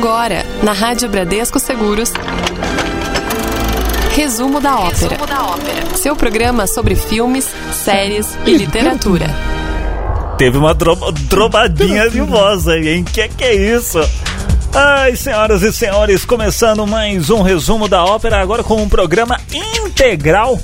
[0.00, 2.10] Agora, na Rádio Bradesco Seguros.
[4.12, 5.10] Resumo da ópera.
[5.10, 5.94] Resumo da ópera.
[5.94, 9.26] Seu programa sobre filmes, séries e literatura.
[10.38, 10.96] Teve uma dro
[11.28, 13.04] drobadinha de voz aí, hein?
[13.04, 13.98] Que que é isso?
[14.74, 20.58] Ai, senhoras e senhores, começando mais um resumo da ópera, agora com um programa integral.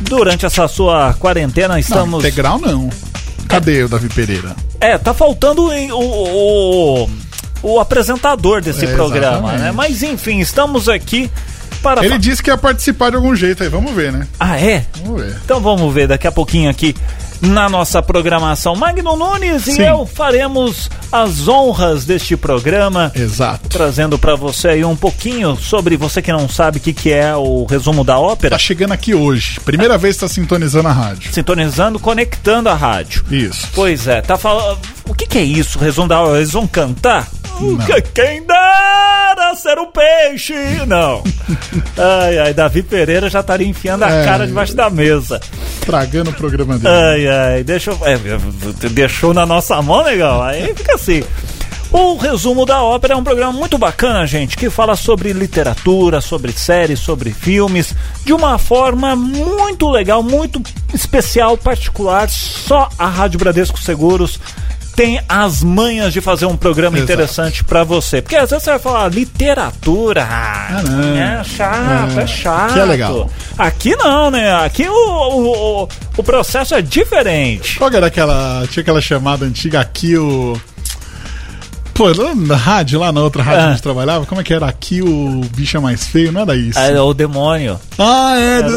[0.00, 2.20] Durante essa sua quarentena, estamos.
[2.20, 2.90] Não, integral não.
[3.46, 4.56] Cadê o Davi Pereira?
[4.80, 7.10] É, tá faltando o, o,
[7.74, 9.60] o apresentador desse É, programa, exatamente.
[9.62, 9.72] né?
[9.72, 11.30] Mas enfim, estamos aqui
[11.82, 12.04] para.
[12.04, 14.26] Ele disse que ia participar de algum jeito aí, vamos ver, né?
[14.38, 14.84] Ah, é?
[15.02, 15.36] Vamos ver.
[15.44, 16.94] Então vamos ver daqui a pouquinho aqui
[17.38, 18.74] na nossa programação.
[18.74, 19.82] Magno Nunes e Sim.
[19.82, 23.12] eu faremos as honras deste programa.
[23.14, 23.68] Exato.
[23.68, 27.36] Trazendo pra você aí um pouquinho sobre você que não sabe o que, que é
[27.36, 28.56] o resumo da ópera.
[28.56, 29.60] Tá chegando aqui hoje.
[29.60, 31.30] Primeira vez que tá sintonizando a rádio.
[31.30, 33.22] Sintonizando, conectando a rádio.
[33.30, 33.68] Isso.
[33.74, 34.78] Pois é, tá falando.
[35.06, 35.78] O que, que é isso?
[35.78, 36.38] Resumo da ópera?
[36.38, 37.28] Eles vão cantar?
[37.60, 37.76] Não.
[37.86, 40.54] que, quem dera ser um peixe?
[40.86, 41.22] Não.
[41.98, 44.24] ai, ai, Davi Pereira já estaria enfiando a É.
[44.24, 45.40] cara debaixo da mesa.
[45.80, 46.94] Tragando o programa dele.
[46.94, 47.98] Ai, ai, deixa eu.
[48.04, 48.18] É,
[48.90, 50.42] deixou na nossa mão, legal.
[50.42, 51.22] Aí fica assim.
[51.92, 56.50] O resumo da ópera é um programa muito bacana, gente, que fala sobre literatura, sobre
[56.52, 60.60] séries, sobre filmes, de uma forma muito legal, muito
[60.92, 62.28] especial, particular.
[62.28, 64.40] Só a Rádio Bradesco Seguros
[64.96, 67.12] tem as manhas de fazer um programa Exato.
[67.12, 68.22] interessante pra você.
[68.22, 70.26] Porque às vezes você vai falar literatura.
[70.28, 70.82] Ah.
[71.40, 72.72] É chato, é, É, chato.
[72.72, 73.30] que é legal.
[73.58, 74.54] Aqui não, né?
[74.64, 77.76] Aqui o, o, o, o processo é diferente.
[77.78, 78.66] Qual que era aquela.
[78.70, 80.58] Tinha aquela chamada antiga aqui o.
[81.96, 83.62] Pô, na rádio, lá na outra rádio Ah.
[83.62, 84.66] que a gente trabalhava, como é que era?
[84.66, 86.78] Aqui o bicho é mais feio, não era isso?
[86.78, 87.80] É o demônio.
[87.98, 88.60] Ah, é.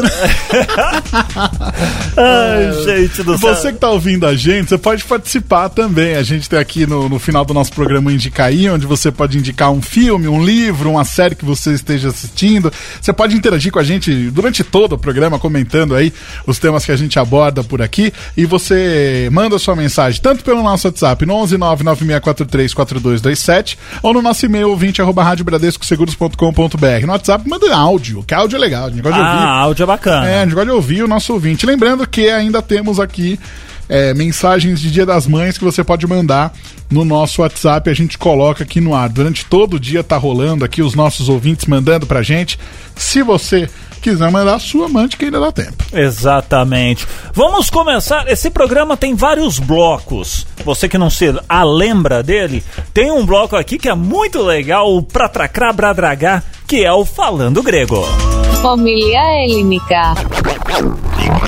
[2.16, 3.54] Ai, gente do céu.
[3.54, 6.14] Você que tá ouvindo a gente, você pode participar também.
[6.16, 9.36] A gente tem aqui no, no final do nosso programa Indica aí, onde você pode
[9.36, 12.72] indicar um filme, um livro, uma série que você esteja assistindo.
[13.00, 16.12] Você pode interagir com a gente durante todo o programa, comentando aí
[16.46, 18.12] os temas que a gente aborda por aqui.
[18.36, 21.58] E você manda sua mensagem tanto pelo nosso WhatsApp no 11
[23.16, 27.06] 996434227 ou no nosso e-mail ouvinte arroba radiobradescoseguros.com.br.
[27.06, 29.38] No WhatsApp manda áudio, que áudio é legal, a gente gosta de ouvir.
[29.38, 30.28] Ah, áudio é bacana.
[30.28, 31.66] É, a gente gosta de ouvir o nosso ouvinte.
[31.66, 33.38] Lembrando que ainda temos aqui
[33.88, 36.52] é, mensagens de Dia das Mães que você pode mandar
[36.88, 37.90] no nosso WhatsApp.
[37.90, 39.08] A gente coloca aqui no ar.
[39.08, 42.58] Durante todo o dia tá rolando aqui os nossos ouvintes mandando pra gente.
[42.94, 43.68] Se você
[44.00, 45.84] quiser mandar a sua amante, que ainda dá tempo.
[45.92, 47.06] Exatamente.
[47.32, 48.26] Vamos começar.
[48.28, 50.46] Esse programa tem vários blocos.
[50.64, 54.94] Você que não se a lembra dele, tem um bloco aqui que é muito legal,
[54.94, 58.04] o Pratracrá Bradragá, que é o Falando Grego.
[58.62, 60.14] Família Helênica.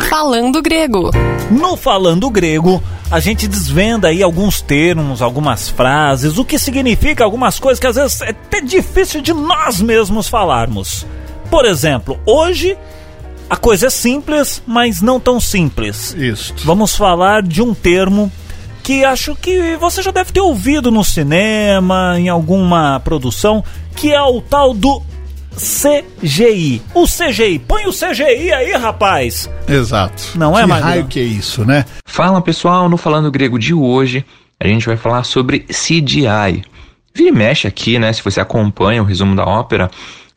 [0.08, 1.10] Falando grego.
[1.50, 7.58] No Falando Grego, a gente desvenda aí alguns termos, algumas frases, o que significa algumas
[7.58, 11.06] coisas que às vezes é até difícil de nós mesmos falarmos.
[11.52, 12.78] Por exemplo, hoje
[13.50, 16.16] a coisa é simples, mas não tão simples.
[16.18, 16.54] Isso.
[16.64, 18.32] Vamos falar de um termo
[18.82, 23.62] que acho que você já deve ter ouvido no cinema, em alguma produção,
[23.94, 25.02] que é o tal do
[25.54, 26.80] CGI.
[26.94, 29.50] O CGI, põe o CGI aí, rapaz.
[29.68, 30.30] Exato.
[30.34, 30.88] Não é, que Magno?
[30.88, 31.84] raio que é isso, né?
[32.06, 34.24] Fala pessoal, no Falando Grego de hoje,
[34.58, 36.64] a gente vai falar sobre CGI.
[37.14, 38.10] Vira e mexe aqui, né?
[38.10, 39.90] Se você acompanha o resumo da ópera,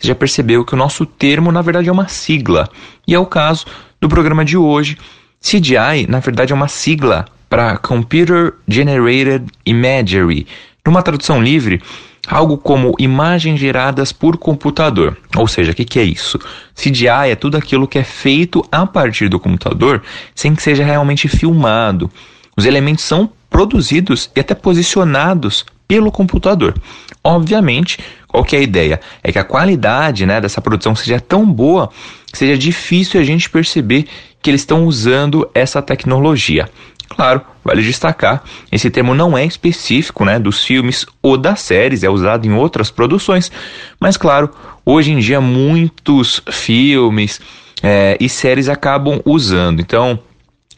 [0.06, 2.70] você já percebeu que o nosso termo, na verdade, é uma sigla.
[3.08, 3.66] E é o caso
[4.00, 4.98] do programa de hoje.
[5.42, 10.46] CGI, na verdade, é uma sigla para Computer Generated Imagery.
[10.86, 11.82] Numa tradução livre,
[12.28, 15.18] algo como imagens geradas por computador.
[15.36, 16.40] Ou seja, o que, que é isso?
[16.76, 20.04] CGI é tudo aquilo que é feito a partir do computador
[20.36, 22.12] sem que seja realmente filmado.
[22.56, 26.76] Os elementos são produzidos e até posicionados pelo computador.
[27.25, 27.97] Obviamente,
[28.28, 29.00] qual que é a ideia?
[29.24, 31.90] É que a qualidade né, dessa produção seja tão boa
[32.31, 34.06] que seja difícil a gente perceber
[34.44, 36.69] que eles estão usando essa tecnologia.
[37.09, 42.09] Claro, vale destacar, esse termo não é específico né, dos filmes ou das séries, é
[42.09, 43.52] usado em outras produções,
[44.00, 44.52] mas claro,
[44.85, 47.41] hoje em dia muitos filmes
[47.82, 49.79] é, e séries acabam usando.
[49.79, 50.20] Então,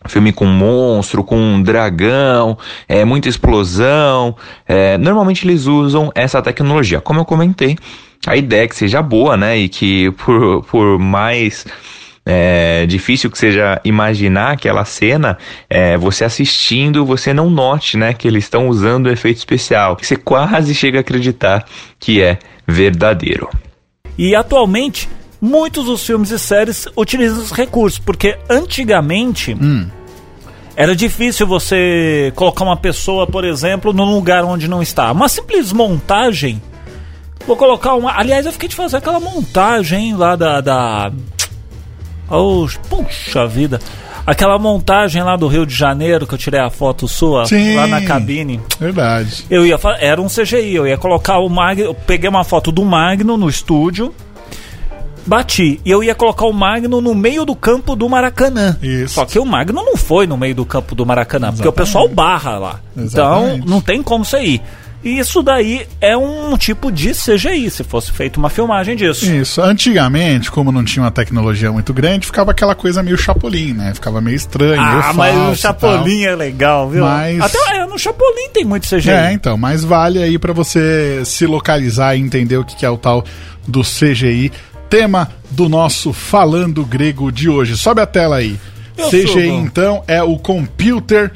[0.08, 2.58] filme com monstro, com um dragão,
[2.88, 4.36] é, muita explosão.
[4.68, 7.02] é, normalmente eles usam essa tecnologia.
[7.02, 7.78] Como eu comentei,
[8.26, 9.58] a ideia é que seja boa, né?
[9.58, 11.66] E que por, por mais
[12.26, 15.38] é, difícil que seja imaginar aquela cena,
[15.70, 18.14] é, você assistindo, você não note, né?
[18.14, 19.98] Que eles estão usando efeito especial.
[20.02, 21.66] Você quase chega a acreditar
[22.00, 23.50] que é verdadeiro.
[24.18, 25.08] E atualmente,
[25.48, 29.56] muitos dos filmes e séries utilizam esses recursos, porque antigamente
[30.76, 35.12] era difícil você colocar uma pessoa, por exemplo, num lugar onde não está.
[35.12, 36.62] Uma simples montagem
[37.48, 38.12] Vou colocar uma.
[38.12, 40.60] Aliás, eu fiquei de fazer aquela montagem lá da.
[40.60, 41.12] da...
[42.30, 43.80] Oh, puxa vida.
[44.26, 47.78] Aquela montagem lá do Rio de Janeiro que eu tirei a foto sua Sim.
[47.78, 48.60] lá na cabine.
[48.78, 49.46] Verdade.
[49.50, 52.84] Eu ia era um CGI, eu ia colocar o Magno, eu peguei uma foto do
[52.84, 54.14] Magno no estúdio,
[55.27, 58.77] bati e eu ia colocar o Magno no meio do campo do Maracanã.
[58.81, 59.15] Isso.
[59.15, 61.85] Só que o Magno não foi no meio do campo do Maracanã, porque o Exatamente.
[61.88, 62.79] pessoal barra lá.
[62.97, 63.56] Exatamente.
[63.57, 64.62] Então não tem como você ir.
[65.03, 69.25] E isso daí é um tipo de CGI, se fosse feita uma filmagem disso.
[69.31, 69.62] Isso.
[69.62, 73.94] Antigamente, como não tinha uma tecnologia muito grande, ficava aquela coisa meio chapolim, né?
[73.94, 77.03] Ficava meio estranho, meio Ah, falso mas o Chapolin é legal, viu?
[77.06, 79.12] Mas- Até é, no Chapolin tem muito CGI.
[79.12, 82.97] É, então, mas vale aí pra você se localizar e entender o que é o
[82.97, 83.24] tal
[83.68, 84.51] do CGI.
[84.89, 87.78] Tema do nosso Falando Grego de hoje.
[87.78, 88.57] Sobe a tela aí.
[88.98, 91.31] Eu CGI, então, é o Computer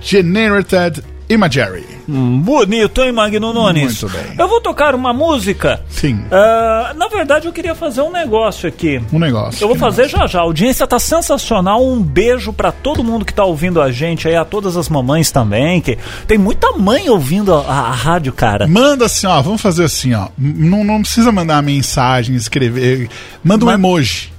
[0.00, 1.95] Generated Imagery.
[2.08, 4.02] Hum, bonito, hein, Magno Nunes?
[4.02, 4.34] Muito bem.
[4.38, 5.80] Eu vou tocar uma música.
[5.88, 9.00] Sim, Ah, na verdade, eu queria fazer um negócio aqui.
[9.12, 9.62] um negócio.
[9.64, 10.38] Eu vou fazer já já.
[10.38, 11.84] A audiência tá sensacional.
[11.84, 15.30] Um beijo pra todo mundo que tá ouvindo a gente aí, a todas as mamães
[15.30, 15.80] também.
[15.80, 15.98] Que
[16.28, 18.66] tem muita mãe ouvindo a, a rádio, cara.
[18.66, 20.28] Manda assim, ó, vamos fazer assim, ó.
[20.38, 23.08] Não, não precisa mandar mensagem, escrever.
[23.42, 24.32] Manda um Ma- emoji.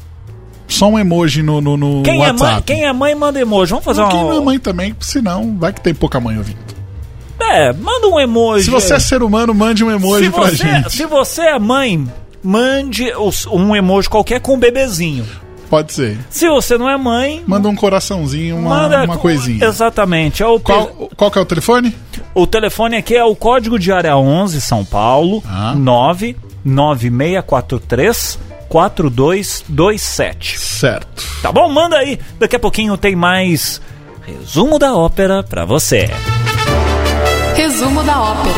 [0.69, 2.53] Só um emoji no, no, no Quem é, WhatsApp.
[2.53, 3.69] mãe, quem é mãe, manda emoji.
[3.71, 4.33] Vamos fazer Quem uma.
[4.33, 6.57] não é mãe também, senão vai que tem pouca mãe ouvindo.
[7.39, 8.65] É, manda um emoji.
[8.65, 10.91] Se você é ser humano, mande um emoji se pra você, gente.
[10.91, 12.05] se você é mãe,
[12.43, 13.11] mande
[13.51, 15.25] um emoji qualquer com um bebezinho.
[15.69, 16.17] Pode ser.
[16.29, 19.65] Se você não é mãe, Manda um coraçãozinho, uma, manda uma coisinha.
[19.65, 20.41] Exatamente.
[20.41, 21.93] É o, Qual, qual que é o telefone?
[22.33, 25.73] o telefone aqui é o código de área 11, São Paulo, Ah.
[25.75, 30.57] 99643 4227.
[30.59, 31.23] Certo.
[31.41, 31.67] Tá bom?
[31.69, 32.17] Manda aí.
[32.39, 33.81] Daqui a pouquinho tem mais
[34.25, 36.09] resumo da ópera pra você.
[37.57, 38.55] Resumo da ópera.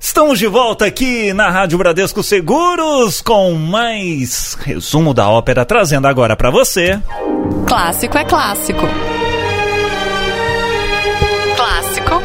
[0.00, 6.34] Estamos de volta aqui na Rádio Bradesco Seguros com mais resumo da ópera, trazendo agora
[6.34, 7.00] pra você.
[7.68, 8.80] Clássico é clássico.
[11.54, 12.22] Clássico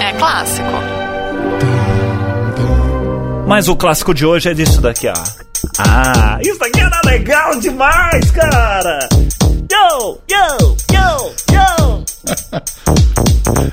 [0.00, 0.72] é clássico.
[3.46, 5.14] Mas o clássico de hoje é disso daqui, ó.
[5.78, 9.08] Ah, isso daqui era legal demais, cara!
[9.70, 12.04] Yo, yo, yo, yo!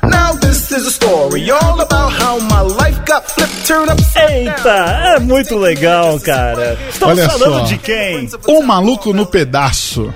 [0.09, 5.15] Now this is a story all about how my life got flipped, turned upside Eita,
[5.15, 6.77] é muito legal, cara.
[6.89, 7.65] Estamos Olha falando só.
[7.65, 8.29] de quem?
[8.47, 10.13] O Maluco no Pedaço.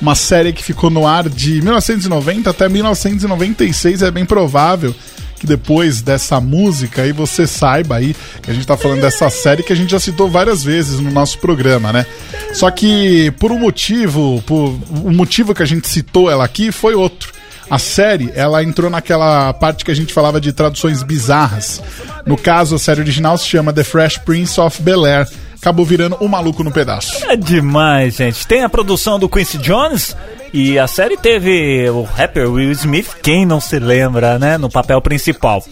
[0.00, 4.02] Uma série que ficou no ar de 1990 até 1996.
[4.02, 4.94] É bem provável
[5.38, 9.62] que depois dessa música aí você saiba aí que a gente tá falando dessa série
[9.62, 12.06] que a gente já citou várias vezes no nosso programa, né?
[12.52, 16.94] Só que por um motivo, por o motivo que a gente citou ela aqui foi
[16.94, 17.32] outro.
[17.70, 21.82] A série, ela entrou naquela parte que a gente falava de traduções bizarras.
[22.24, 25.28] No caso, a série original se chama The Fresh Prince of Bel-Air.
[25.60, 27.22] Acabou virando O Maluco no Pedaço.
[27.26, 28.46] É demais, gente.
[28.46, 30.16] Tem a produção do Quincy Jones
[30.52, 35.00] e a série teve o rapper Will Smith, quem não se lembra, né, no papel
[35.00, 35.62] principal.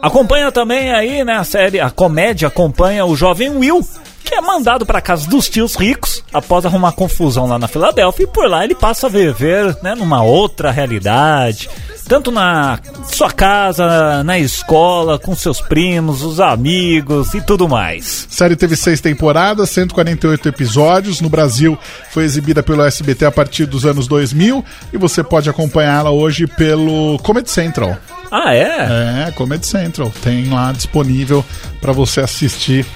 [0.00, 3.80] Acompanha também aí, né, a série, a comédia acompanha o jovem Will,
[4.26, 8.26] que é mandado para casa dos tios ricos após arrumar confusão lá na Filadélfia e
[8.26, 11.70] por lá ele passa a viver, né, numa outra realidade.
[12.08, 12.78] Tanto na
[13.12, 18.28] sua casa, na escola, com seus primos, os amigos e tudo mais.
[18.30, 21.20] A série teve seis temporadas, 148 episódios.
[21.20, 21.76] No Brasil,
[22.10, 27.18] foi exibida pelo SBT a partir dos anos 2000 e você pode acompanhá-la hoje pelo
[27.24, 27.96] Comedy Central.
[28.30, 29.26] Ah, é?
[29.28, 30.12] É, Comedy Central.
[30.22, 31.44] Tem lá disponível
[31.80, 32.86] para você assistir.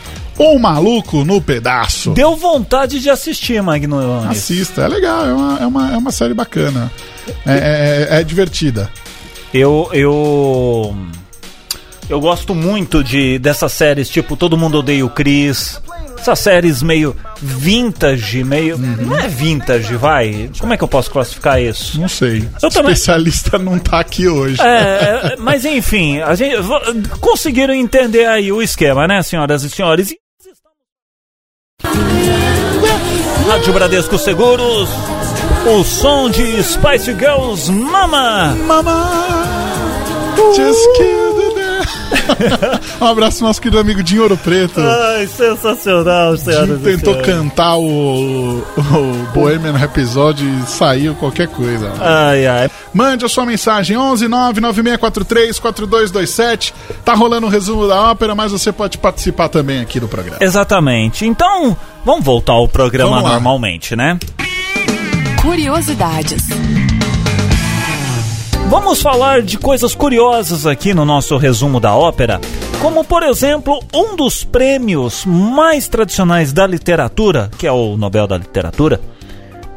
[0.42, 2.12] O Maluco no Pedaço.
[2.12, 4.26] Deu vontade de assistir, Magno.
[4.26, 6.90] Assista, é legal, é uma, é uma, é uma série bacana.
[7.46, 8.90] É, é- é divertida.
[9.52, 10.96] Eu, eu.
[12.08, 15.78] Eu gosto muito de dessas séries, tipo Todo Mundo Odeia o Chris.
[16.18, 18.78] Essas séries meio vintage, meio.
[18.78, 20.50] Não é vintage, vai.
[20.58, 22.00] Como é que eu posso classificar isso?
[22.00, 22.48] Não sei.
[22.62, 24.60] Eu O também- especialista não tá aqui hoje.
[24.60, 26.56] É, mas enfim, a gente
[27.20, 30.14] conseguiram entender aí o esquema, né, senhoras e senhores?
[33.46, 34.88] Rádio Bradesco Seguros,
[35.66, 38.54] o som de Spice Girls Mama.
[38.66, 39.10] Mama,
[40.54, 41.29] just kill.
[43.00, 44.80] um abraço nosso querido amigo Dinho Ouro Preto.
[44.80, 51.92] Ai, sensacional, senhoras Dinho tentou cantar o, o Bohemian Rhapsody e saiu qualquer coisa.
[52.00, 52.70] Ai, ai.
[52.92, 56.74] Mande a sua mensagem 11 99643 4227.
[57.04, 60.38] Tá rolando o resumo da ópera, mas você pode participar também aqui do programa.
[60.40, 61.26] Exatamente.
[61.26, 64.18] Então, vamos voltar ao programa normalmente, né?
[65.42, 66.48] Curiosidades.
[68.70, 72.40] Vamos falar de coisas curiosas aqui no nosso resumo da ópera,
[72.80, 78.38] como por exemplo, um dos prêmios mais tradicionais da literatura, que é o Nobel da
[78.38, 79.00] Literatura,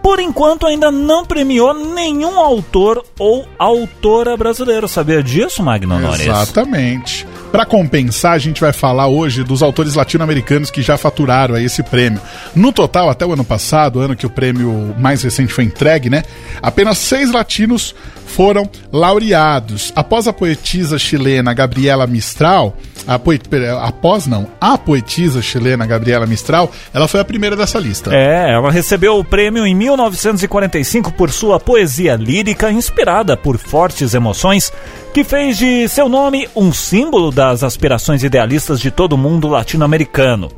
[0.04, 4.88] por enquanto ainda não premiou nenhum autor ou autora brasileiro.
[4.88, 6.28] Sabia disso, Magno Nunes?
[6.28, 7.26] Exatamente.
[7.54, 12.20] Para compensar, a gente vai falar hoje dos autores latino-americanos que já faturaram esse prêmio.
[12.56, 16.24] No total, até o ano passado, ano que o prêmio mais recente foi entregue, né?
[16.64, 17.94] Apenas seis latinos
[18.26, 19.94] foram laureados.
[19.96, 23.44] Após a poetisa chilena Gabriela Mistral, a poet...
[23.82, 28.12] após não, a poetisa chilena Gabriela Mistral, ela foi a primeira dessa lista.
[28.12, 34.74] É, ela recebeu o prêmio em 1945 por sua poesia lírica inspirada por fortes emoções,
[35.14, 40.52] que fez de seu nome um símbolo das aspirações idealistas de todo o mundo latino-americano.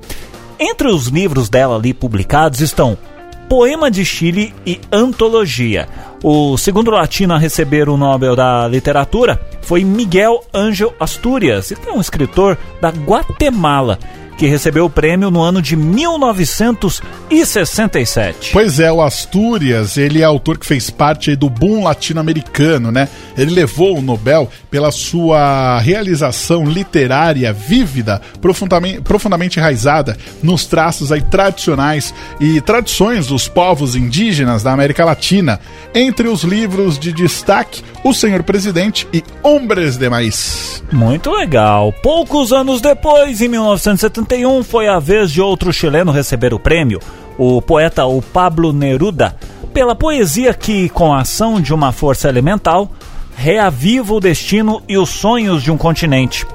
[0.57, 2.97] Entre os livros dela ali publicados estão
[3.49, 5.89] Poema de Chile e Antologia.
[6.23, 11.91] O segundo latino a receber o Nobel da Literatura foi Miguel Ángel Asturias, que é
[11.91, 13.99] um escritor da Guatemala
[14.37, 18.51] que recebeu o prêmio no ano de 1967.
[18.51, 23.07] Pois é, o Astúrias, ele é autor que fez parte do boom latino-americano, né?
[23.37, 31.21] Ele levou o Nobel pela sua realização literária vívida, profundamente, profundamente enraizada nos traços aí
[31.21, 35.59] tradicionais e tradições dos povos indígenas da América Latina.
[35.93, 40.83] Entre os livros de destaque, O Senhor Presidente e Hombres de Maíz.
[40.91, 41.91] Muito legal.
[42.03, 43.47] Poucos anos depois, em
[44.25, 46.99] 1971, foi a vez de outro chileno receber o prêmio,
[47.37, 49.35] o poeta o Pablo Neruda,
[49.73, 52.91] pela poesia que, com a ação de uma força elemental,
[53.35, 56.45] reaviva o destino e os sonhos de um continente.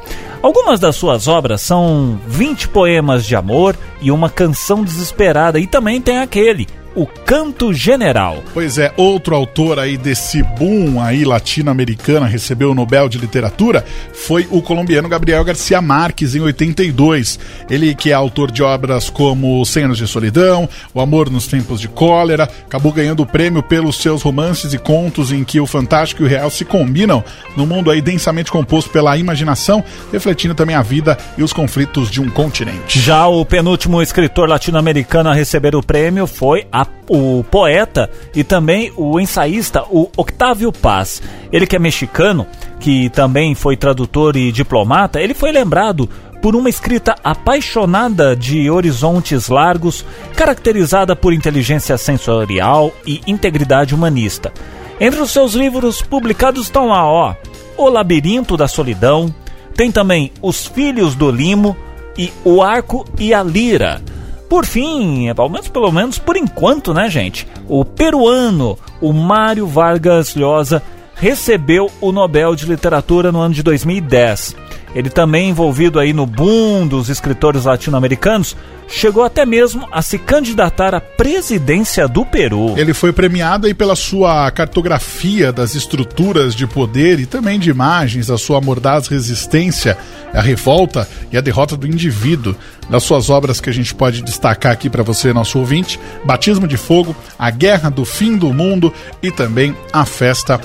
[0.43, 6.01] Algumas das suas obras são 20 poemas de amor e uma canção desesperada, e também
[6.01, 8.43] tem aquele, o Canto General.
[8.53, 14.47] Pois é, outro autor aí desse boom aí latino-americano recebeu o Nobel de Literatura foi
[14.51, 17.39] o colombiano Gabriel Garcia Marques em 82.
[17.69, 21.81] Ele que é autor de obras como Cem Anos de Solidão, O Amor nos Tempos
[21.81, 26.23] de Cólera, acabou ganhando o prêmio pelos seus romances e contos em que o fantástico
[26.23, 27.25] e o real se combinam
[27.57, 29.83] num mundo aí densamente composto pela imaginação,
[30.13, 32.99] refletindo também a vida e os conflitos de um continente.
[33.01, 38.93] Já o penúltimo escritor latino-americano a receber o prêmio foi a, o poeta e também
[38.97, 41.23] o ensaísta, o Octávio Paz.
[41.53, 42.47] Ele que é mexicano,
[42.79, 46.09] que também foi tradutor e diplomata, ele foi lembrado
[46.41, 54.53] por uma escrita apaixonada de horizontes largos, caracterizada por inteligência sensorial e integridade humanista.
[54.99, 57.35] Entre os seus livros publicados estão lá, ó,
[57.77, 59.35] O Labirinto da Solidão,
[59.75, 61.77] tem também Os Filhos do Limo
[62.17, 64.03] e O Arco e a Lira.
[64.51, 67.47] Por fim, pelo menos, pelo menos por enquanto, né, gente?
[67.69, 70.83] O peruano, o Mário Vargas Llosa,
[71.15, 74.57] recebeu o Nobel de Literatura no ano de 2010.
[74.93, 78.57] Ele também envolvido aí no boom dos escritores latino-americanos,
[78.89, 82.75] chegou até mesmo a se candidatar à presidência do Peru.
[82.77, 88.31] Ele foi premiado aí pela sua cartografia das estruturas de poder e também de imagens,
[88.31, 89.97] a sua mordaz resistência
[90.35, 92.57] à revolta e à derrota do indivíduo.
[92.91, 96.77] Das suas obras que a gente pode destacar aqui para você, nosso ouvinte: Batismo de
[96.77, 98.93] Fogo, A Guerra do Fim do Mundo
[99.23, 100.61] e também A Festa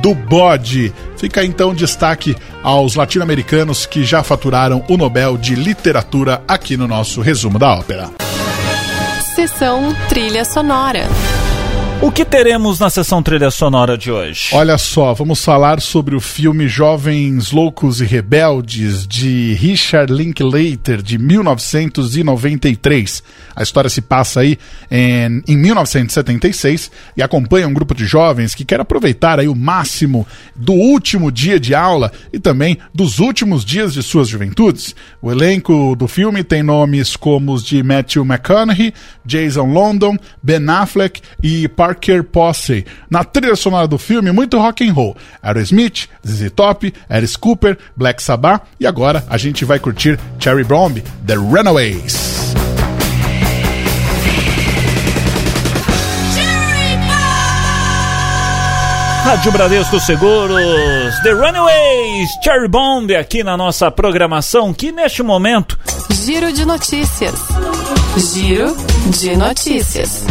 [0.00, 0.92] do Bode.
[1.16, 7.20] Fica então destaque aos latino-americanos que já faturaram o Nobel de Literatura aqui no nosso
[7.20, 8.10] resumo da ópera.
[9.34, 11.06] Sessão Trilha Sonora.
[12.02, 14.50] O que teremos na sessão trilha sonora de hoje?
[14.52, 21.16] Olha só, vamos falar sobre o filme Jovens Loucos e Rebeldes de Richard Linklater de
[21.16, 23.22] 1993.
[23.56, 24.58] A história se passa aí
[24.90, 30.26] em, em 1976 e acompanha um grupo de jovens que quer aproveitar aí o máximo
[30.54, 34.94] do último dia de aula e também dos últimos dias de suas juventudes.
[35.22, 38.92] O elenco do filme tem nomes como os de Matthew McConaughey,
[39.24, 42.84] Jason London, Ben Affleck e Parker Posey.
[43.08, 45.16] Na trilha sonora do filme, muito rock and roll.
[45.40, 51.00] Aerosmith, ZZ Top, Alice Cooper, Black Sabbath e agora a gente vai curtir Cherry Bomb,
[51.24, 52.54] The Runaways.
[59.24, 65.78] Rádio Bradesco Seguros, The Runaways, Cherry Bomb aqui na nossa programação, que neste momento
[66.24, 67.34] Giro de notícias.
[68.16, 68.76] Giro
[69.10, 70.24] de notícias.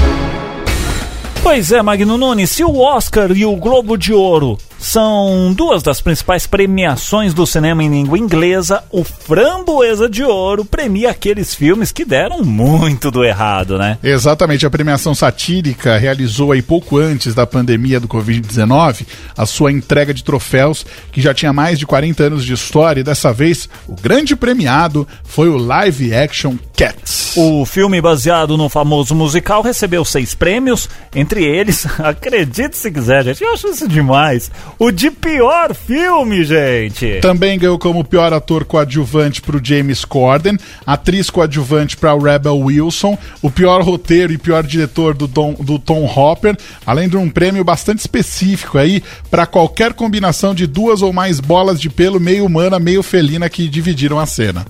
[1.45, 6.01] Pois é, Magno Nunes, se o Oscar e o Globo de Ouro são duas das
[6.01, 8.83] principais premiações do cinema em língua inglesa.
[8.91, 13.97] O Framboesa de Ouro premia aqueles filmes que deram muito do errado, né?
[14.03, 19.05] Exatamente, a premiação satírica realizou aí pouco antes da pandemia do Covid-19
[19.37, 23.03] a sua entrega de troféus, que já tinha mais de 40 anos de história, e
[23.03, 27.33] dessa vez o grande premiado foi o live action Cats.
[27.37, 33.43] O filme baseado no famoso musical recebeu seis prêmios, entre eles, acredite se quiser, gente,
[33.43, 34.51] eu acho isso demais.
[34.79, 37.19] O de pior filme, gente.
[37.21, 43.49] Também ganhou como pior ator coadjuvante pro James Corden, atriz coadjuvante para Rebel Wilson, o
[43.49, 47.99] pior roteiro e pior diretor do, Don, do Tom Hopper, além de um prêmio bastante
[47.99, 53.03] específico aí para qualquer combinação de duas ou mais bolas de pelo meio humana, meio
[53.03, 54.65] felina que dividiram a cena.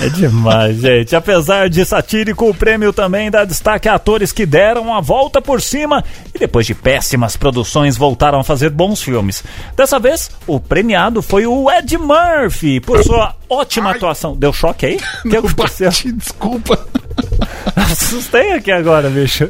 [0.00, 1.14] É demais, gente.
[1.14, 5.60] Apesar de satírico, o prêmio também dá destaque a atores que deram a volta por
[5.62, 9.42] cima e depois de péssimas produções voltaram a fazer bons filmes.
[9.76, 13.96] Dessa vez, o premiado foi o Ed Murphy por sua ótima Ai.
[13.96, 14.36] atuação.
[14.36, 14.96] Deu choque aí?
[15.24, 15.88] O que Não aconteceu?
[15.88, 16.86] bati, desculpa.
[17.76, 19.48] Assustei aqui agora, bicho.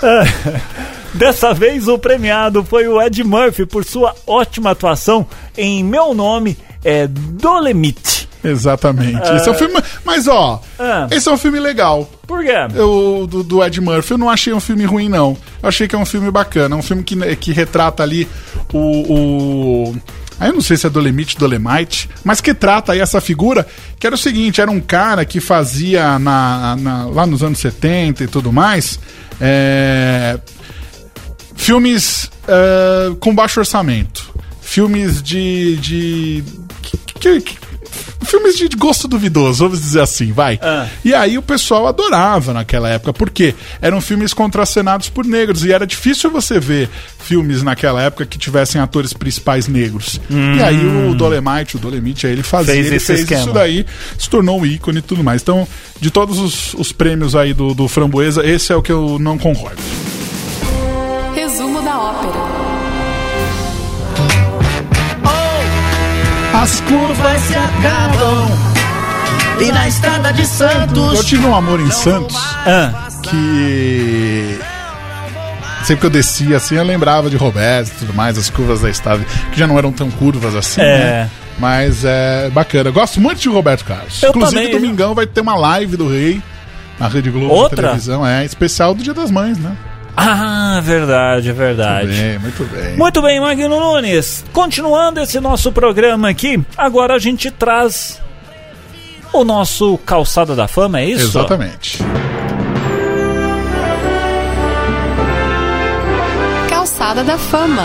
[1.12, 5.26] Dessa vez o premiado foi o Ed Murphy por sua ótima atuação
[5.58, 8.29] em Meu Nome é Dolemite.
[8.42, 9.20] Exatamente.
[9.34, 9.74] Esse é um filme.
[10.04, 11.06] Mas, ó, Ah.
[11.10, 12.10] esse é um filme legal.
[12.26, 12.52] Por quê?
[12.74, 15.36] Eu, do, do Ed Murphy, eu não achei um filme ruim, não.
[15.62, 16.74] Eu achei que é um filme bacana.
[16.74, 18.26] É um filme que, que retrata ali
[18.72, 18.78] o.
[19.92, 19.96] o...
[20.38, 23.66] Aí eu não sei se é Dolemite, Dolemite, mas que trata aí essa figura,
[23.98, 28.24] que era o seguinte, era um cara que fazia na, na- lá nos anos 70
[28.24, 28.98] e tudo mais,
[29.38, 30.40] é,
[31.54, 34.30] filmes é, com baixo orçamento.
[34.62, 35.76] Filmes de.
[35.78, 36.44] de
[37.20, 37.58] que- que-
[38.24, 40.58] filmes de gosto duvidoso, vamos dizer assim, vai.
[40.62, 40.86] Ah.
[41.04, 45.86] E aí o pessoal adorava naquela época, porque eram filmes contracenados por negros e era
[45.86, 50.20] difícil você ver filmes naquela época que tivessem atores principais negros.
[50.30, 52.76] E aí o Dolemite, o Dolemite, aí ele fazia, Hum.
[52.76, 53.40] Fez ele esse fez esquema.
[53.40, 53.86] isso daí,
[54.18, 55.42] se tornou um ícone e tudo mais.
[55.42, 55.66] Então,
[56.00, 59.36] de todos os, os prêmios aí do, do Framboesa, esse é o que eu não
[59.38, 59.80] concordo.
[61.34, 62.49] Resumo da ópera.
[66.60, 68.48] As curvas se acabam.
[69.60, 71.24] E na estrada de Eu Santos.
[71.26, 72.34] tive um amor em Santos
[72.66, 74.58] Ah, que
[75.84, 78.88] sempre que eu descia assim, eu lembrava de Roberto e tudo mais, as curvas da
[78.88, 80.98] estrada, que já não eram tão curvas assim, É.
[80.98, 81.30] né?
[81.58, 82.88] Mas é bacana.
[82.88, 84.22] Eu gosto muito de Roberto Carlos.
[84.22, 84.80] Eu Inclusive, também.
[84.80, 86.42] domingão vai ter uma live do Rei
[86.98, 87.76] na Rede Globo Outra?
[87.82, 88.26] na televisão.
[88.26, 89.72] É, especial do Dia das Mães, né?
[90.16, 92.08] Ah, verdade, verdade.
[92.08, 92.96] Muito bem, muito bem.
[92.96, 94.44] Muito bem, Magno Nunes.
[94.52, 98.20] Continuando esse nosso programa aqui, agora a gente traz
[99.32, 101.24] o nosso Calçada da Fama, é isso?
[101.24, 101.98] Exatamente.
[106.68, 107.84] Calçada da Fama.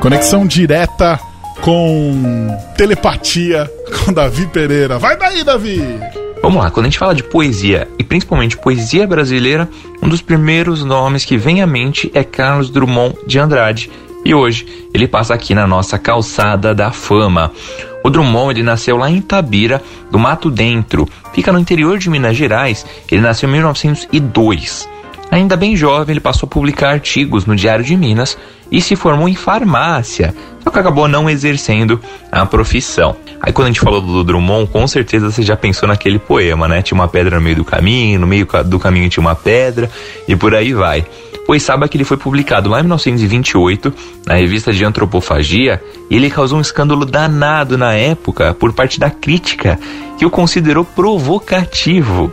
[0.00, 1.20] Conexão direta
[1.60, 3.70] com telepatia
[4.04, 4.98] com Davi Pereira.
[4.98, 5.82] Vai daí, Davi!
[6.42, 9.68] Vamos lá, quando a gente fala de poesia, e principalmente poesia brasileira,
[10.02, 13.90] um dos primeiros nomes que vem à mente é Carlos Drummond de Andrade.
[14.24, 17.52] E hoje ele passa aqui na nossa calçada da fama.
[18.02, 22.36] O Drummond ele nasceu lá em Itabira, do Mato Dentro, fica no interior de Minas
[22.36, 22.86] Gerais.
[23.10, 24.88] Ele nasceu em 1902.
[25.30, 28.36] Ainda bem jovem, ele passou a publicar artigos no Diário de Minas
[28.70, 33.16] e se formou em farmácia, só que acabou não exercendo a profissão.
[33.42, 36.82] Aí quando a gente falou do Drummond, com certeza você já pensou naquele poema, né?
[36.82, 39.90] Tinha uma pedra no meio do caminho, no meio do caminho tinha uma pedra
[40.28, 41.04] e por aí vai.
[41.46, 43.92] Pois saiba que ele foi publicado lá em 1928
[44.26, 49.10] na revista de Antropofagia e ele causou um escândalo danado na época por parte da
[49.10, 49.78] crítica
[50.18, 52.32] que o considerou provocativo.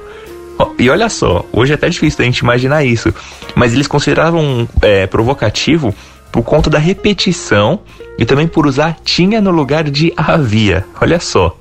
[0.77, 3.13] E olha só, hoje é até difícil da gente imaginar isso,
[3.55, 5.95] mas eles consideravam é, provocativo
[6.31, 7.79] por conta da repetição
[8.17, 10.85] e também por usar tinha no lugar de havia.
[10.99, 11.57] Olha só.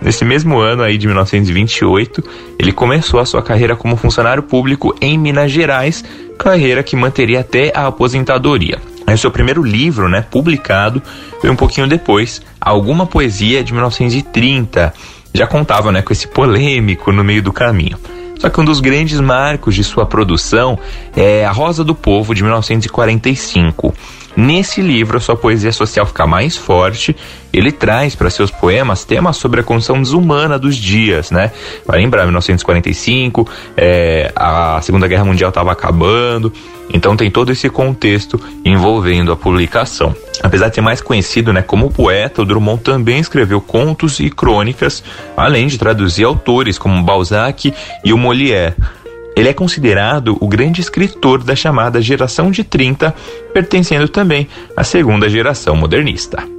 [0.00, 2.22] Nesse mesmo ano aí de 1928,
[2.58, 6.04] ele começou a sua carreira como funcionário público em Minas Gerais,
[6.38, 8.78] carreira que manteria até a aposentadoria.
[9.04, 11.02] Aí o seu primeiro livro, né, publicado,
[11.40, 14.92] foi um pouquinho depois, Alguma Poesia de 1930.
[15.32, 17.98] Já contava, né, com esse polêmico no meio do caminho.
[18.38, 20.78] Só que um dos grandes marcos de sua produção
[21.16, 23.94] é A Rosa do Povo, de 1945.
[24.36, 27.16] Nesse livro, sua poesia social fica mais forte.
[27.52, 31.50] Ele traz para seus poemas temas sobre a condição desumana dos dias, né?
[31.84, 36.52] Vai lembrar, 1945, é, a Segunda Guerra Mundial estava acabando.
[36.92, 40.14] Então tem todo esse contexto envolvendo a publicação.
[40.42, 45.02] Apesar de ser mais conhecido né, como poeta, o Drummond também escreveu contos e crônicas,
[45.36, 47.72] além de traduzir autores como Balzac
[48.04, 48.74] e o Molière.
[49.36, 53.14] Ele é considerado o grande escritor da chamada geração de 30,
[53.52, 56.57] pertencendo também à segunda geração modernista.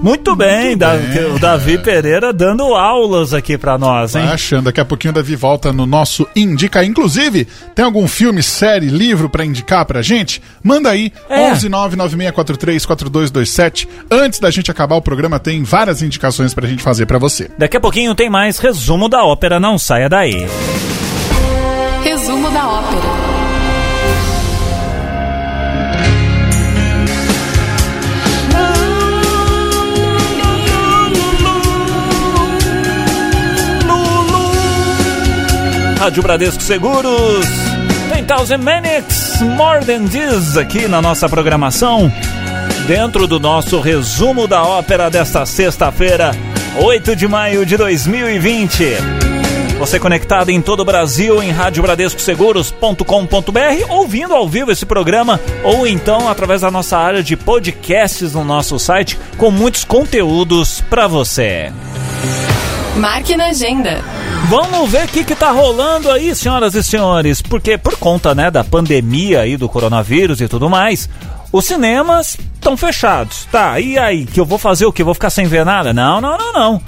[0.00, 1.24] Muito bem, Muito Da- bem.
[1.34, 4.24] o Davi Pereira dando aulas aqui pra nós, hein?
[4.24, 6.84] Vai achando, daqui a pouquinho o Davi volta no nosso Indica.
[6.84, 10.40] Inclusive, tem algum filme, série, livro pra indicar pra gente?
[10.62, 11.50] Manda aí, É.
[11.50, 13.88] 11 99643 4227.
[14.10, 17.50] Antes da gente acabar o programa, tem várias indicações pra gente fazer pra você.
[17.58, 20.46] Daqui a pouquinho tem mais resumo da ópera, não saia daí.
[22.04, 23.27] Resumo da ópera.
[35.98, 37.44] Rádio Bradesco Seguros.
[38.12, 42.12] Tem Thousand Minutes, More Than This aqui na nossa programação.
[42.86, 46.30] Dentro do nosso resumo da ópera desta sexta-feira,
[46.80, 48.94] 8 de maio de 2020.
[49.80, 56.28] Você conectado em todo o Brasil em radiobradescoseguros.com.br, ouvindo ao vivo esse programa, ou então
[56.28, 61.72] através da nossa área de podcasts no nosso site, com muitos conteúdos para você.
[62.98, 64.02] Marque na agenda.
[64.48, 68.50] Vamos ver o que, que tá rolando aí, senhoras e senhores, porque por conta, né,
[68.50, 71.08] da pandemia aí do coronavírus e tudo mais,
[71.52, 73.46] os cinemas estão fechados.
[73.52, 75.04] Tá, e aí, que eu vou fazer o que?
[75.04, 75.92] Vou ficar sem ver nada?
[75.92, 76.82] Não, não, não, não.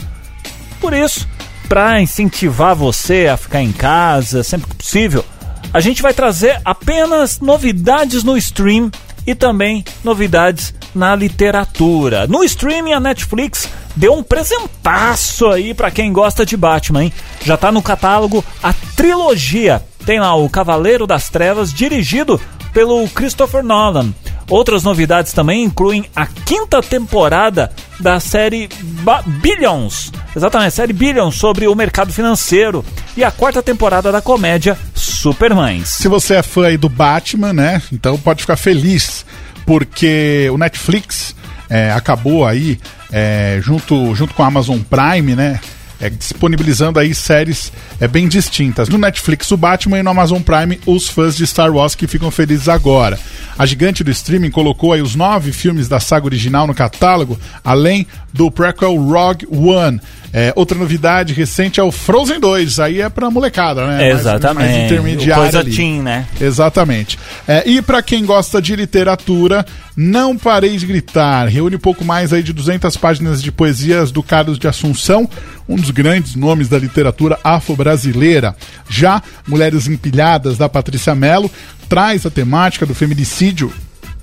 [0.80, 1.28] Por isso,
[1.68, 5.24] para incentivar você a ficar em casa sempre que possível,
[5.72, 8.90] a gente vai trazer apenas novidades no stream
[9.24, 12.26] e também novidades na literatura.
[12.26, 17.12] No streaming, a Netflix deu um presentaço aí para quem gosta de Batman, hein?
[17.44, 19.82] Já tá no catálogo a trilogia.
[20.06, 22.40] Tem lá o Cavaleiro das Trevas, dirigido
[22.72, 24.14] pelo Christopher Nolan.
[24.48, 31.36] Outras novidades também incluem a quinta temporada da série Ba- Billions, exatamente, a série Billions
[31.36, 32.84] sobre o mercado financeiro,
[33.16, 35.88] e a quarta temporada da comédia Supermães.
[35.90, 37.80] Se você é fã aí do Batman, né?
[37.92, 39.24] Então pode ficar feliz,
[39.70, 41.32] porque o Netflix
[41.68, 42.76] é, acabou aí,
[43.12, 45.60] é, junto, junto com a Amazon Prime, né?
[46.00, 48.88] É, disponibilizando aí séries é, bem distintas.
[48.88, 52.30] No Netflix, o Batman e no Amazon Prime, os fãs de Star Wars que ficam
[52.30, 53.18] felizes agora.
[53.58, 58.06] A gigante do streaming colocou aí os nove filmes da saga original no catálogo, além
[58.32, 60.00] do prequel Rogue One.
[60.32, 63.96] É, outra novidade recente é o Frozen 2, aí é pra molecada, né?
[63.98, 64.70] Mais- Exatamente.
[64.70, 65.74] Mais intermediária Coisa ali.
[65.74, 66.24] teen, né?
[66.40, 67.18] Exatamente.
[67.48, 69.66] É, e para quem gosta de literatura,
[70.02, 74.58] Não Parei de Gritar reúne pouco mais aí de 200 páginas de poesias do Carlos
[74.58, 75.28] de Assunção,
[75.68, 78.56] um dos grandes nomes da literatura afro-brasileira.
[78.88, 81.50] Já Mulheres Empilhadas, da Patrícia Mello,
[81.86, 83.70] traz a temática do feminicídio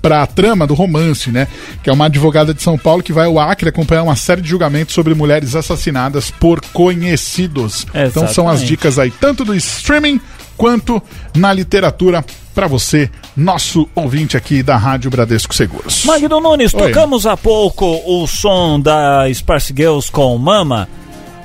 [0.02, 1.46] para a trama do romance, né?
[1.80, 4.48] Que é uma advogada de São Paulo que vai ao Acre acompanhar uma série de
[4.48, 7.86] julgamentos sobre mulheres assassinadas por conhecidos.
[7.94, 8.66] Então são as Exatamente.
[8.66, 10.20] dicas aí, tanto do streaming
[10.58, 11.00] quanto
[11.34, 12.22] na literatura
[12.54, 16.04] para você, nosso ouvinte aqui da Rádio Bradesco Seguros.
[16.04, 16.80] Magno Nunes, Oi.
[16.92, 20.88] tocamos há pouco o som da Sparse Girls com Mama.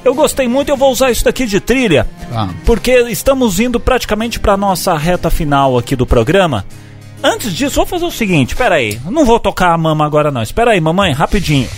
[0.03, 2.49] Eu gostei muito, eu vou usar isso daqui de trilha, Ah.
[2.65, 6.65] porque estamos indo praticamente para nossa reta final aqui do programa.
[7.23, 10.41] Antes disso, vou fazer o seguinte, espera aí, não vou tocar a Mama agora não,
[10.41, 11.69] espera aí, mamãe, rapidinho.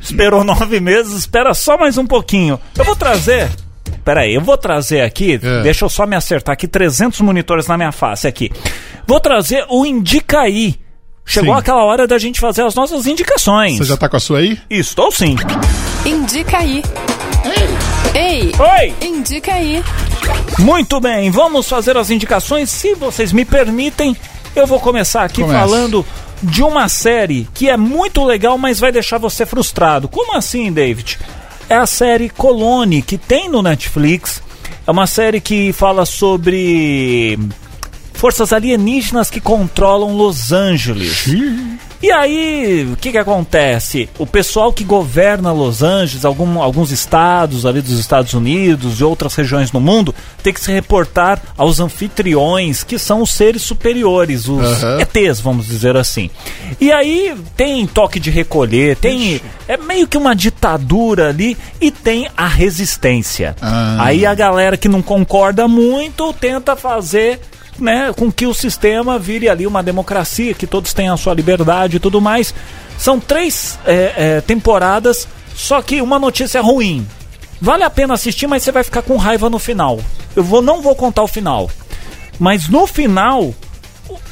[0.00, 2.58] Esperou nove meses, espera só mais um pouquinho.
[2.78, 3.50] Eu vou trazer,
[4.04, 5.62] espera aí, eu vou trazer aqui, É.
[5.62, 8.52] deixa eu só me acertar aqui, 300 monitores na minha face aqui.
[9.06, 10.78] Vou trazer o Indicaí.
[11.26, 11.60] Chegou Sim.
[11.60, 13.78] aquela hora da gente fazer as nossas indicações.
[13.78, 14.58] Você já tá com a sua aí?
[14.68, 15.36] Estou sim.
[16.04, 16.82] Indica aí.
[18.14, 18.52] Ei!
[18.58, 18.94] Oi!
[19.08, 19.82] Indica aí.
[20.58, 22.68] Muito bem, vamos fazer as indicações.
[22.68, 24.14] Se vocês me permitem,
[24.54, 25.58] eu vou começar aqui Comece.
[25.58, 26.04] falando
[26.42, 30.08] de uma série que é muito legal, mas vai deixar você frustrado.
[30.08, 31.18] Como assim, David?
[31.68, 34.42] É a série Colone, que tem no Netflix.
[34.86, 37.38] É uma série que fala sobre
[38.12, 41.26] forças alienígenas que controlam Los Angeles.
[42.02, 44.08] E aí, o que que acontece?
[44.18, 49.34] O pessoal que governa Los Angeles, algum- alguns estados ali dos Estados Unidos e outras
[49.34, 54.82] regiões no mundo, tem que se reportar aos anfitriões, que são os seres superiores, os
[54.82, 55.00] Aham.
[55.00, 56.28] ETs, vamos dizer assim.
[56.80, 62.28] E aí tem toque de recolher, tem é meio que uma ditadura ali e tem
[62.36, 63.56] a resistência.
[63.62, 63.96] Ah.
[64.00, 67.40] Aí a galera que não concorda muito tenta fazer
[67.78, 71.96] né, com que o sistema vire ali uma democracia, que todos tenham a sua liberdade
[71.96, 72.54] e tudo mais.
[72.98, 77.06] São três é, é, temporadas, só que uma notícia ruim.
[77.60, 80.00] Vale a pena assistir, mas você vai ficar com raiva no final.
[80.36, 81.70] Eu vou, não vou contar o final.
[82.38, 83.54] Mas no final,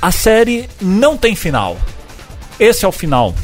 [0.00, 1.76] a série não tem final.
[2.58, 3.34] Esse é o final.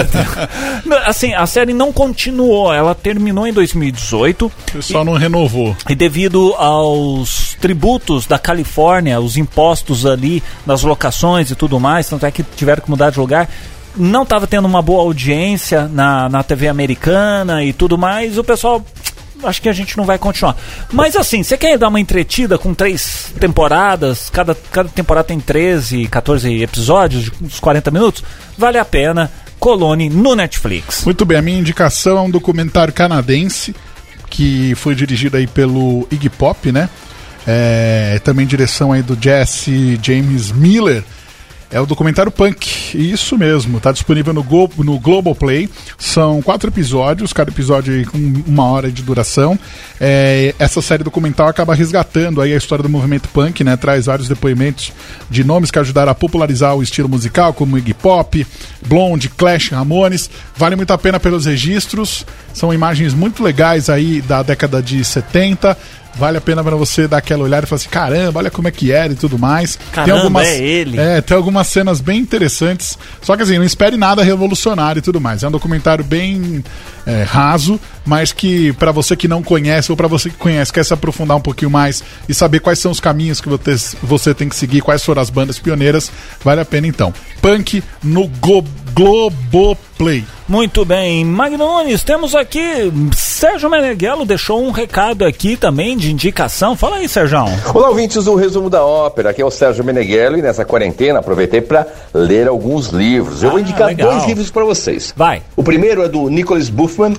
[1.04, 4.46] Assim, a série não continuou, ela terminou em 2018.
[4.46, 5.76] O pessoal não renovou.
[5.88, 12.26] E devido aos tributos da Califórnia, os impostos ali nas locações e tudo mais, tanto
[12.26, 13.48] é que tiveram que mudar de lugar,
[13.96, 18.84] não estava tendo uma boa audiência na, na TV americana e tudo mais, o pessoal
[19.44, 20.56] acho que a gente não vai continuar.
[20.92, 26.06] Mas assim, você quer dar uma entretida com três temporadas, cada, cada temporada tem 13,
[26.06, 28.24] 14 episódios, de uns 40 minutos,
[28.56, 29.30] vale a pena.
[29.58, 31.04] Colone no Netflix.
[31.04, 33.74] Muito bem, a minha indicação é um documentário canadense
[34.30, 36.88] que foi dirigido aí pelo Iggy Pop, né?
[37.46, 41.02] É, também direção aí do Jesse James Miller.
[41.70, 45.68] É o documentário Punk, isso mesmo, tá disponível no, Go, no Globoplay.
[45.98, 49.58] São quatro episódios, cada episódio com uma hora de duração.
[50.00, 53.76] É, essa série documental acaba resgatando aí a história do movimento punk, né?
[53.76, 54.92] Traz vários depoimentos
[55.28, 58.46] de nomes que ajudaram a popularizar o estilo musical, como Iggy Pop,
[58.86, 60.30] Blonde, Clash, Ramones.
[60.56, 62.24] Vale muito a pena pelos registros.
[62.54, 65.76] São imagens muito legais aí da década de 70
[66.18, 68.70] vale a pena para você dar aquela olhada e falar assim, caramba, olha como é
[68.70, 69.78] que era e tudo mais.
[69.92, 70.98] Caramba, tem algumas, é ele.
[70.98, 72.98] É, tem algumas cenas bem interessantes.
[73.22, 75.42] Só que assim, não espere nada revolucionário e tudo mais.
[75.42, 76.62] É um documentário bem
[77.06, 80.84] é, raso, mas que para você que não conhece ou para você que conhece, quer
[80.84, 83.48] se aprofundar um pouquinho mais e saber quais são os caminhos que
[84.02, 86.10] você, tem que seguir, quais foram as bandas pioneiras,
[86.44, 87.14] vale a pena então.
[87.40, 88.62] Punk no Go
[88.94, 90.24] Globoplay.
[90.48, 96.74] Muito bem, Magnones, temos aqui Sérgio Meneghello deixou um recado aqui também de indicação.
[96.76, 97.38] Fala aí, Sérgio.
[97.74, 99.30] Olá, ouvintes do Resumo da Ópera.
[99.30, 103.42] Aqui é o Sérgio Meneghello e nessa quarentena aproveitei para ler alguns livros.
[103.42, 104.10] Eu vou Ah, indicar legal.
[104.12, 105.12] dois livros para vocês.
[105.16, 105.42] Vai.
[105.54, 107.14] O primeiro é do Nicholas Buffman,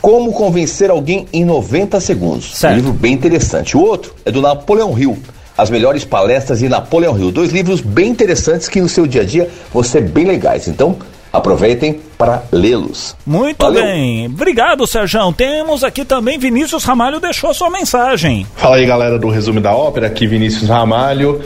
[0.00, 2.56] Como Convencer Alguém em 90 Segundos.
[2.56, 2.72] Certo.
[2.72, 3.76] Um livro bem interessante.
[3.76, 5.18] O outro é do Napoleão Hill.
[5.62, 7.30] As melhores palestras de Napoleão Hill.
[7.30, 10.66] Dois livros bem interessantes que no seu dia a dia vão ser bem legais.
[10.66, 10.96] Então,
[11.32, 13.14] aproveitem para lê-los.
[13.24, 13.84] Muito Valeu.
[13.84, 14.26] bem.
[14.26, 15.32] Obrigado, Sérgio.
[15.32, 18.44] Temos aqui também Vinícius Ramalho deixou sua mensagem.
[18.56, 21.40] Fala aí galera do Resumo da Ópera, aqui Vinícius Ramalho.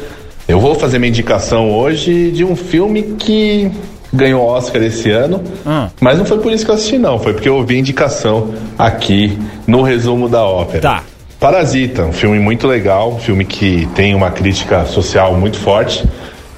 [0.48, 3.70] Eu vou fazer minha indicação hoje de um filme que
[4.12, 5.88] ganhou Oscar esse ano, Hum.
[6.00, 8.54] mas não foi por isso que eu assisti não, foi porque eu ouvi a indicação
[8.78, 10.80] aqui no Resumo da Ópera.
[10.80, 11.02] Tá.
[11.46, 16.04] Parasita, um filme muito legal, um filme que tem uma crítica social muito forte,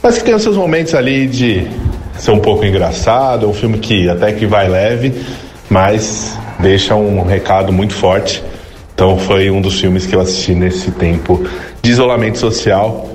[0.02, 1.66] mas que tem os seus momentos ali de
[2.16, 5.12] ser um pouco engraçado, é um filme que até que vai leve,
[5.68, 8.42] mas deixa um recado muito forte.
[8.94, 11.46] Então foi um dos filmes que eu assisti nesse tempo
[11.82, 13.10] de isolamento social.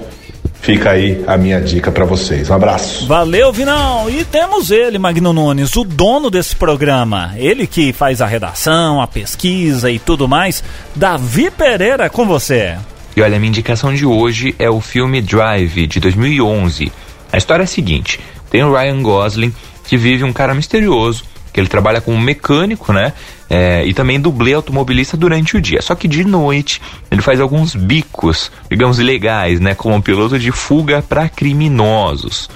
[0.63, 2.49] Fica aí a minha dica pra vocês.
[2.49, 3.05] Um abraço.
[3.05, 4.09] Valeu, Vinão.
[4.09, 7.33] E temos ele, Magno Nunes, o dono desse programa.
[7.35, 10.63] Ele que faz a redação, a pesquisa e tudo mais.
[10.95, 12.77] Davi Pereira com você.
[13.13, 16.89] E olha, a minha indicação de hoje é o filme Drive, de 2011.
[17.29, 21.59] A história é a seguinte: tem o Ryan Gosling, que vive um cara misterioso, que
[21.59, 23.13] ele trabalha como mecânico, né?
[23.47, 25.81] É, e também dublê automobilista durante o dia.
[25.81, 29.75] Só que de noite ele faz alguns bicos, digamos, ilegais, né?
[29.75, 32.49] Como piloto de fuga para criminosos.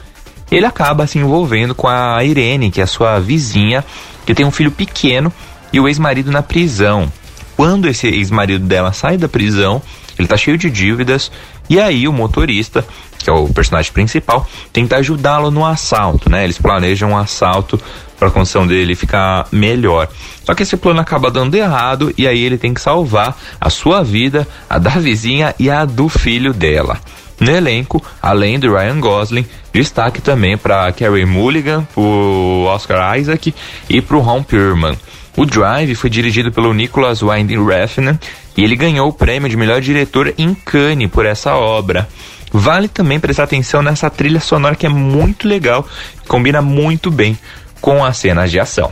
[0.50, 3.86] Ele acaba se envolvendo com a Irene, que é a sua vizinha,
[4.26, 5.32] que tem um filho pequeno
[5.72, 7.12] e o ex-marido na prisão.
[7.56, 9.82] Quando esse ex-marido dela sai da prisão,
[10.18, 11.32] ele tá cheio de dívidas,
[11.70, 12.86] e aí o motorista,
[13.18, 16.44] que é o personagem principal, tenta ajudá-lo no assalto, né?
[16.44, 17.80] Eles planejam um assalto
[18.18, 20.08] para a condição dele ficar melhor.
[20.44, 24.04] Só que esse plano acaba dando errado e aí ele tem que salvar a sua
[24.04, 27.00] vida, a da vizinha e a do filho dela.
[27.40, 33.54] No elenco, além do Ryan Gosling, destaque também para Carey Mulligan, o Oscar Isaac
[33.88, 34.98] e para o Ron Perlman.
[35.38, 38.18] O Drive foi dirigido pelo Nicholas Winding Refn
[38.58, 42.08] e ele ganhou o prêmio de melhor diretor em Cannes por essa obra.
[42.52, 45.86] Vale também prestar atenção nessa trilha sonora que é muito legal,
[46.28, 47.38] combina muito bem
[47.80, 48.92] com as cenas de ação.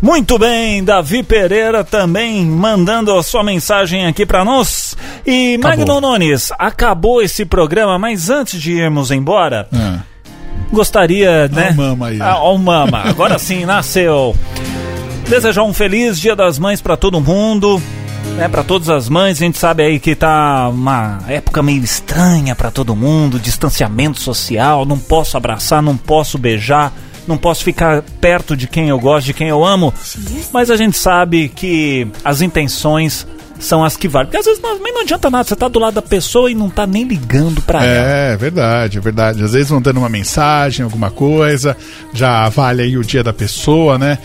[0.00, 4.96] Muito bem, Davi Pereira também mandando a sua mensagem aqui para nós.
[5.26, 9.98] E Magno Nunes, acabou esse programa, mas antes de irmos embora, Ah,
[10.70, 11.70] gostaria, né?
[11.72, 12.18] o mama aí.
[12.20, 14.36] Ah, ó o mama, agora sim, nasceu.
[15.28, 17.80] Desejar um feliz Dia das Mães para todo mundo,
[18.36, 18.48] né?
[18.48, 22.70] Para todas as mães, a gente sabe aí que tá uma época meio estranha para
[22.70, 26.94] todo mundo, distanciamento social, não posso abraçar, não posso beijar,
[27.26, 29.92] não posso ficar perto de quem eu gosto, de quem eu amo.
[30.50, 33.26] Mas a gente sabe que as intenções
[33.60, 34.28] são as que valem.
[34.28, 36.70] Porque às vezes não, não adianta nada, você tá do lado da pessoa e não
[36.70, 38.08] tá nem ligando para ela.
[38.08, 39.44] É, verdade, é verdade.
[39.44, 41.76] Às vezes vão dando uma mensagem, alguma coisa,
[42.14, 44.18] já vale aí o dia da pessoa, né?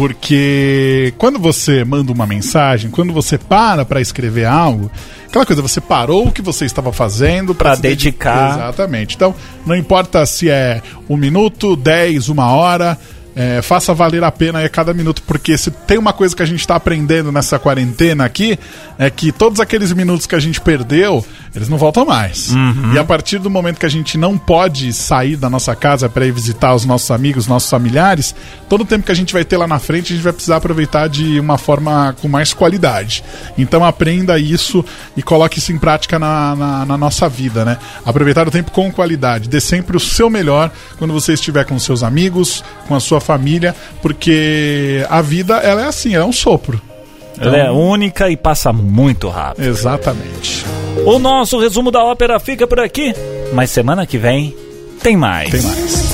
[0.00, 4.90] Porque quando você manda uma mensagem, quando você para para escrever algo,
[5.28, 8.54] aquela coisa, você parou o que você estava fazendo Pra se dedi- dedicar.
[8.54, 9.14] Exatamente.
[9.14, 9.34] Então,
[9.66, 12.96] não importa se é um minuto, dez, uma hora.
[13.40, 16.42] É, faça valer a pena aí a cada minuto, porque se tem uma coisa que
[16.42, 18.58] a gente está aprendendo nessa quarentena aqui,
[18.98, 21.24] é que todos aqueles minutos que a gente perdeu,
[21.54, 22.52] eles não voltam mais.
[22.94, 26.26] E a partir do momento que a gente não pode sair da nossa casa para
[26.26, 28.34] ir visitar os nossos amigos, nossos familiares,
[28.68, 30.56] todo o tempo que a gente vai ter lá na frente, a gente vai precisar
[30.56, 33.24] aproveitar de uma forma com mais qualidade.
[33.56, 34.84] Então aprenda isso
[35.16, 37.78] e coloque isso em prática na, na, na nossa vida, né?
[38.04, 39.48] Aproveitar o tempo com qualidade.
[39.48, 43.29] Dê sempre o seu melhor quando você estiver com seus amigos, com a sua família,
[44.02, 46.80] porque a vida, ela é assim, ela é um sopro.
[47.38, 49.66] Ela é única e passa muito rápido.
[49.66, 50.64] Exatamente.
[51.06, 53.14] O nosso resumo da ópera fica por aqui,
[53.54, 54.54] mas semana que vem
[55.02, 55.50] tem mais.
[55.50, 56.10] Tem mais.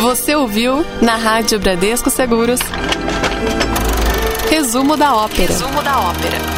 [0.00, 2.60] Você ouviu na Rádio Bradesco Seguros.
[4.48, 5.52] Resumo da ópera.
[5.52, 6.57] Resumo da ópera.